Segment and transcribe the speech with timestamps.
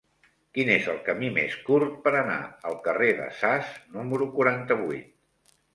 [0.57, 2.39] Quin és el camí més curt per anar
[2.71, 5.59] al carrer de Sas número quaranta-vuit?